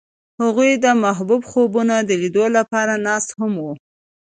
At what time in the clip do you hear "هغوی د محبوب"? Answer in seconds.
0.41-1.41